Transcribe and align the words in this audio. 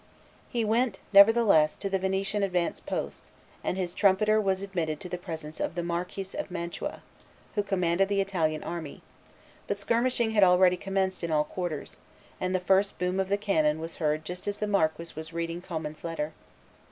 He 0.49 0.65
went, 0.65 0.97
nevertheless, 1.13 1.75
to 1.75 1.87
the 1.87 1.99
Venetian 1.99 2.41
advanced 2.41 2.87
posts, 2.87 3.29
and 3.63 3.77
his 3.77 3.93
trumpeter 3.93 4.41
was 4.41 4.63
admitted 4.63 4.99
to 4.99 5.09
the 5.09 5.19
presence 5.19 5.59
of 5.59 5.75
the 5.75 5.83
Marquis 5.83 6.25
of 6.35 6.49
Mantua, 6.49 7.03
who 7.53 7.61
commanded 7.61 8.07
the 8.09 8.19
Italian 8.19 8.63
army; 8.63 9.03
but 9.67 9.77
skirmishing 9.77 10.31
had 10.31 10.43
already 10.43 10.75
commenced 10.75 11.23
in 11.23 11.29
all 11.29 11.43
quarters, 11.43 11.99
and 12.39 12.55
the 12.55 12.59
first 12.59 12.97
boom 12.97 13.19
of 13.19 13.29
the 13.29 13.37
cannon 13.37 13.79
was 13.79 13.97
heard 13.97 14.25
just 14.25 14.47
as 14.47 14.57
the 14.57 14.65
marquis 14.65 15.13
was 15.15 15.33
reading 15.33 15.61
Commynes' 15.61 16.03
letter. 16.03 16.33